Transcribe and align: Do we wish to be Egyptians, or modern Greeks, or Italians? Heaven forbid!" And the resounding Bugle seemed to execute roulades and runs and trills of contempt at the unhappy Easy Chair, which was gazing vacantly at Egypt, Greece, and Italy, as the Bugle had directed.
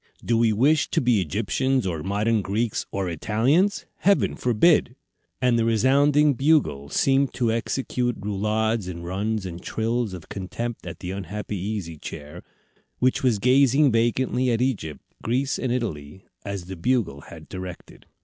Do 0.25 0.35
we 0.35 0.51
wish 0.51 0.89
to 0.89 0.99
be 0.99 1.21
Egyptians, 1.21 1.85
or 1.85 2.01
modern 2.01 2.41
Greeks, 2.41 2.87
or 2.91 3.07
Italians? 3.07 3.85
Heaven 3.97 4.33
forbid!" 4.35 4.95
And 5.39 5.59
the 5.59 5.63
resounding 5.63 6.33
Bugle 6.33 6.89
seemed 6.89 7.35
to 7.35 7.51
execute 7.51 8.17
roulades 8.19 8.87
and 8.87 9.05
runs 9.05 9.45
and 9.45 9.61
trills 9.61 10.15
of 10.15 10.27
contempt 10.27 10.87
at 10.87 11.01
the 11.01 11.11
unhappy 11.11 11.57
Easy 11.57 11.99
Chair, 11.99 12.41
which 12.97 13.21
was 13.21 13.37
gazing 13.37 13.91
vacantly 13.91 14.49
at 14.49 14.59
Egypt, 14.59 15.01
Greece, 15.21 15.59
and 15.59 15.71
Italy, 15.71 16.25
as 16.43 16.65
the 16.65 16.75
Bugle 16.75 17.21
had 17.29 17.47
directed. 17.47 18.07